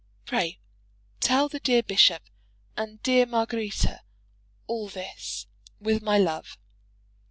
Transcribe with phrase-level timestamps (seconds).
[0.25, 0.57] Pray
[1.19, 2.23] tell the dear bishop
[2.75, 4.01] and dear Margaretta
[4.65, 5.45] all this,
[5.79, 6.57] with my love.